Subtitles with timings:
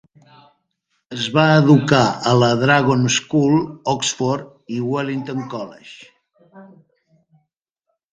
[1.15, 1.99] Es va educar
[2.31, 3.59] a la Dragon School,
[3.93, 6.65] Oxford i Wellington College.